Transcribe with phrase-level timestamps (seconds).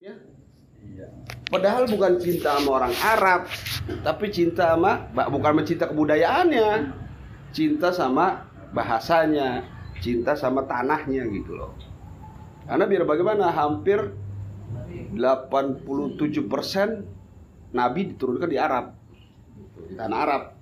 [0.00, 0.16] Ya.
[1.52, 3.52] Padahal bukan cinta sama orang Arab,
[4.00, 6.88] tapi cinta sama bukan mencinta kebudayaannya,
[7.52, 9.60] cinta sama bahasanya,
[10.00, 11.76] cinta sama tanahnya gitu loh.
[12.64, 14.16] Karena biar bagaimana hampir
[15.12, 15.84] 87%
[17.76, 18.96] Nabi diturunkan di Arab,
[19.84, 20.56] di tanah Arab,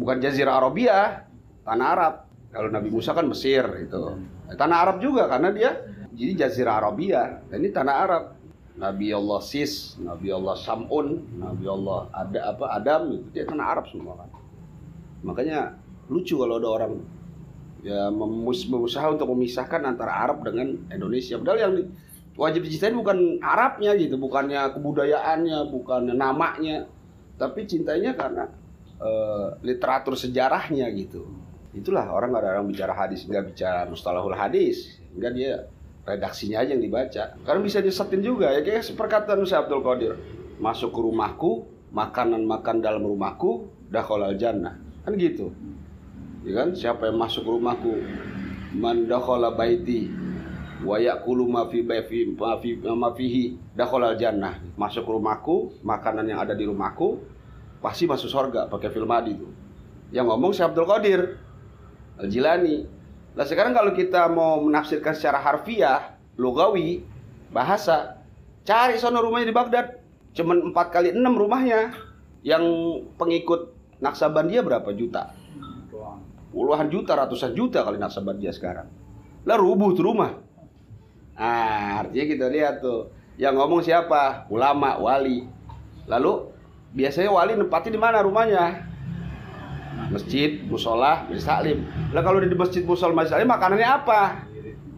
[0.00, 1.28] bukan Jazirah Arabia,
[1.60, 2.24] tanah Arab.
[2.56, 4.16] Kalau Nabi Musa kan Mesir itu,
[4.56, 8.24] tanah Arab juga karena dia jadi Jazirah Arabia, dan ini tanah Arab.
[8.74, 13.86] Nabi Allah Sis, Nabi Allah Samun, Nabi Allah ada apa Adam itu dia tanah Arab
[13.86, 14.30] semua kan.
[15.22, 15.78] Makanya
[16.10, 16.92] lucu kalau ada orang
[17.86, 21.38] ya memus berusaha untuk memisahkan antara Arab dengan Indonesia.
[21.38, 21.74] Padahal yang
[22.34, 26.90] wajib dicintai bukan Arabnya gitu, bukannya kebudayaannya, bukannya namanya,
[27.38, 28.50] tapi cintanya karena
[28.98, 31.30] uh, literatur sejarahnya gitu.
[31.78, 35.70] Itulah orang ada orang bicara hadis, nggak bicara mustalahul hadis, nggak dia
[36.04, 37.36] redaksinya aja yang dibaca.
[37.40, 40.14] Karena bisa disetin juga ya kayak perkataan Ustaz Abdul Qadir.
[40.60, 44.78] Masuk ke rumahku, makanan makan dalam rumahku, dakhalal jannah.
[45.02, 45.50] Kan gitu.
[46.44, 46.76] Ya kan?
[46.76, 47.92] Siapa yang masuk ke rumahku,
[48.76, 50.12] man dakhala baiti
[50.84, 53.56] wa yaqulu ma fi ma fi ma fihi
[54.20, 54.60] jannah.
[54.76, 57.34] Masuk ke rumahku, makanan yang ada di rumahku
[57.84, 59.48] pasti masuk surga pakai film adi itu.
[60.08, 61.20] Yang ngomong Syekh Abdul Qadir
[62.16, 62.86] Al-Jilani
[63.34, 67.02] Nah sekarang kalau kita mau menafsirkan secara harfiah, lugawi,
[67.50, 68.22] bahasa,
[68.62, 69.86] cari sono rumahnya di Baghdad.
[70.34, 71.94] Cuman 4 kali 6 rumahnya.
[72.44, 72.64] Yang
[73.16, 73.72] pengikut
[74.04, 75.32] Naksabandia berapa juta?
[76.54, 78.86] Puluhan juta, ratusan juta kali Naksabandia sekarang.
[79.42, 80.38] Lah rubuh tuh rumah.
[81.34, 83.10] Nah, artinya kita lihat tuh.
[83.34, 84.46] Yang ngomong siapa?
[84.46, 85.42] Ulama, wali.
[86.06, 86.54] Lalu
[86.94, 88.93] biasanya wali nempati di mana rumahnya?
[90.10, 91.78] Masjid, musola, masjid taklim.
[92.12, 94.20] Lah kalau di masjid, musola, masjid taklim makanannya apa?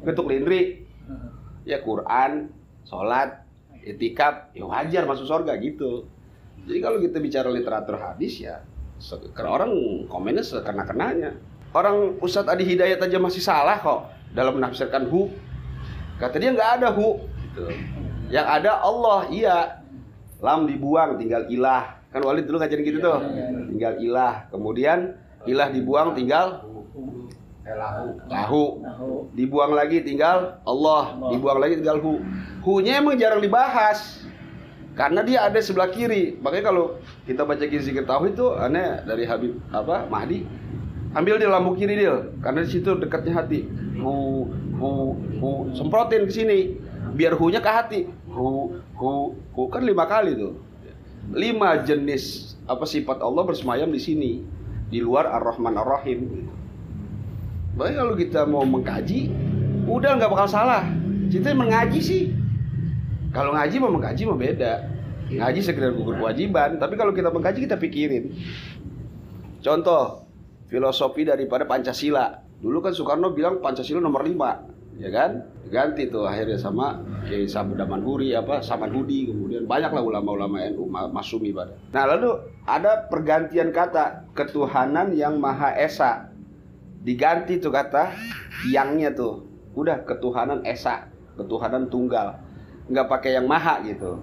[0.07, 0.87] Getuk lindri.
[1.67, 2.51] Ya Quran,
[2.87, 3.43] sholat,
[3.83, 6.07] etikap, ya wajar masuk surga gitu.
[6.67, 8.63] Jadi kalau kita bicara literatur hadis ya,
[9.35, 9.73] karena orang
[10.11, 11.35] komennya sekena-kenanya.
[11.77, 15.29] Orang Ustadz Adi Hidayat aja masih salah kok dalam menafsirkan hu.
[16.17, 17.21] Kata dia nggak ada hu.
[17.21, 17.65] Gitu.
[18.33, 19.59] Yang ada Allah, iya.
[20.41, 21.96] Lam dibuang, tinggal ilah.
[22.15, 23.19] Kan Walid dulu ngajarin gitu tuh.
[23.75, 24.35] Tinggal ilah.
[24.51, 26.63] Kemudian ilah dibuang tinggal
[28.31, 28.83] lahu.
[29.35, 31.19] Dibuang lagi tinggal Allah.
[31.35, 32.23] Dibuang lagi tinggal hu.
[32.63, 34.23] Hu-nya emang jarang dibahas.
[34.97, 36.41] Karena dia ada sebelah kiri.
[36.41, 36.97] Makanya kalau
[37.29, 40.49] kita baca zikir tauhid itu aneh dari Habib apa Mahdi.
[41.13, 43.65] Ambil di lampu kiri dia, karena di situ dekatnya hati.
[43.97, 44.45] Hu
[44.77, 46.77] hu hu semprotin ke sini
[47.17, 48.01] biar hu-nya ke hati.
[48.29, 50.57] Hu hu hu kan lima kali tuh
[51.35, 54.33] lima jenis apa sifat Allah bersemayam di sini
[54.87, 56.51] di luar Ar-Rahman Ar-Rahim.
[57.77, 59.29] Baik kalau kita mau mengkaji,
[59.85, 60.87] udah nggak bakal salah.
[61.29, 62.23] Kita mengaji sih.
[63.35, 64.89] Kalau ngaji mau mengkaji mau beda.
[65.27, 68.31] Ngaji sekedar gugur kewajiban, tapi kalau kita mengkaji kita pikirin.
[69.61, 70.25] Contoh,
[70.71, 72.47] filosofi daripada Pancasila.
[72.63, 75.45] Dulu kan Soekarno bilang Pancasila nomor 5, ya kan?
[75.67, 81.75] Ganti tuh akhirnya sama Kiai Sabudaman Huri apa Samanhudi kemudian banyaklah ulama-ulama NU masumi pada.
[81.91, 86.31] Nah, lalu ada pergantian kata ketuhanan yang maha esa.
[87.03, 88.15] Diganti tuh kata
[88.71, 89.47] yangnya tuh.
[89.77, 92.39] Udah ketuhanan esa, ketuhanan tunggal.
[92.87, 94.23] Nggak pakai yang maha gitu.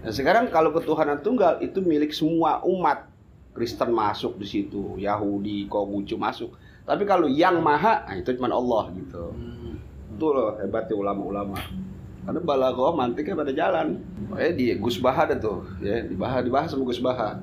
[0.00, 3.08] Nah, sekarang kalau ketuhanan tunggal itu milik semua umat.
[3.50, 6.54] Kristen masuk di situ, Yahudi, Konghucu masuk.
[6.86, 9.34] Tapi kalau yang maha, nah itu cuma Allah gitu.
[10.20, 11.56] Itu loh hebatnya ulama-ulama.
[12.28, 14.04] Karena balaghah mantiknya pada jalan.
[14.36, 17.40] Eh di Gus Baha ada tuh, ya dibahas dibahas sama Gus Baha.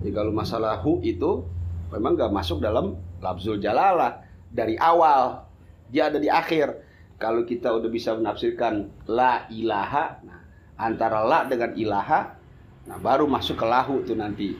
[0.00, 1.44] Jadi kalau masalah hu itu
[1.92, 5.44] memang nggak masuk dalam lafzul jalalah dari awal.
[5.92, 6.72] Dia ada di akhir.
[7.20, 10.40] Kalau kita udah bisa menafsirkan la ilaha, nah,
[10.80, 12.40] antara la dengan ilaha,
[12.88, 14.56] nah baru masuk ke lahu tuh nanti.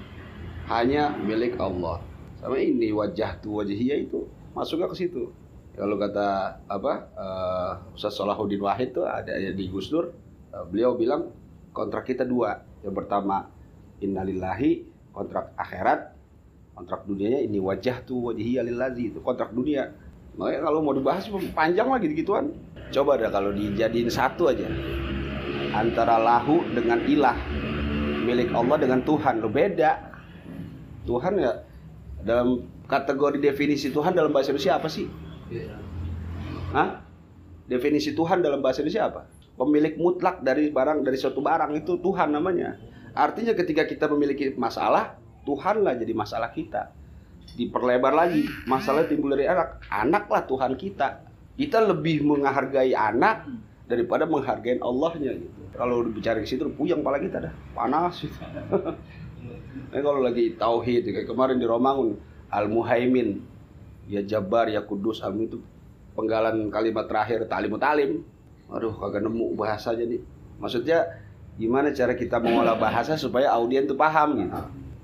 [0.68, 2.04] Hanya milik Allah.
[2.44, 4.20] Sama ini wajah tu wajahiyah itu
[4.52, 5.32] masuknya ke situ
[5.74, 10.06] kalau kata apa uh, Ustaz Salahuddin Wahid tuh ada di Gus Dur
[10.54, 11.34] uh, beliau bilang
[11.74, 12.62] kontrak kita dua.
[12.86, 13.50] Yang pertama
[13.98, 16.14] innalillahi kontrak akhirat
[16.78, 19.90] kontrak dunianya ini wajah tuh wajihi alillazi itu kontrak dunia.
[20.38, 22.54] Makanya kalau mau dibahas panjang lagi gitu gituan
[22.94, 24.70] coba dah kalau dijadiin satu aja.
[25.74, 27.34] Antara lahu dengan ilah
[28.22, 29.42] milik Allah dengan Tuhan.
[29.42, 30.14] Lo beda.
[31.02, 31.66] Tuhan ya
[32.22, 35.23] dalam kategori definisi Tuhan dalam bahasa Indonesia apa sih
[36.74, 37.04] Hah?
[37.64, 39.22] Definisi Tuhan dalam bahasa Indonesia apa?
[39.54, 42.76] Pemilik mutlak dari barang dari suatu barang itu Tuhan namanya.
[43.14, 46.90] Artinya ketika kita memiliki masalah, Tuhanlah jadi masalah kita.
[47.54, 49.80] Diperlebar lagi, masalah timbul dari anak.
[49.86, 51.22] Anaklah Tuhan kita.
[51.54, 53.46] Kita lebih menghargai anak
[53.86, 55.60] daripada menghargai Allahnya gitu.
[55.76, 58.34] Kalau bicara ke situ puyeng pala kita dah, panas gitu.
[59.94, 62.18] Ini kalau lagi tauhid kayak kemarin di Romangun
[62.50, 63.53] Al Muhaimin
[64.08, 65.58] ya Jabar ya Kudus Amin itu
[66.14, 68.10] penggalan kalimat terakhir talim talim.
[68.70, 70.20] Aduh kagak nemu bahasanya nih.
[70.58, 71.04] Maksudnya
[71.54, 74.54] gimana cara kita mengolah bahasa supaya audien tuh paham gitu.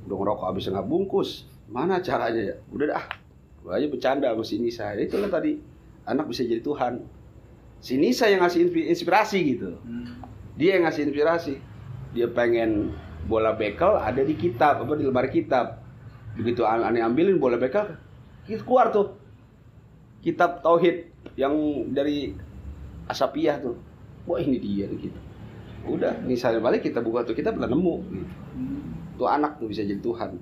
[0.08, 1.30] Udah ngerokok habis nggak bungkus.
[1.70, 2.56] Mana caranya ya?
[2.74, 3.04] Udah dah.
[3.60, 4.96] Gua aja bercanda sama si Nisa.
[4.96, 5.60] Itulah tadi
[6.08, 7.04] anak bisa jadi Tuhan.
[7.80, 9.76] Si Nisa yang ngasih inspirasi gitu.
[10.56, 11.54] Dia yang ngasih inspirasi.
[12.10, 12.90] Dia pengen
[13.30, 15.78] bola bekel ada di kitab apa di lembar kitab.
[16.34, 17.94] Begitu aneh ambilin bola bekel,
[18.58, 19.14] keluar tuh
[20.20, 21.08] kitab tauhid
[21.38, 21.54] yang
[21.94, 22.34] dari
[23.10, 23.76] Asapiyah tuh.
[24.28, 25.16] Wah ini dia gitu.
[25.88, 27.94] Udah, misalnya balik kita buka tuh kita pernah nemu.
[28.12, 28.32] Gitu.
[29.16, 30.36] Tuh anak tuh bisa jadi Tuhan.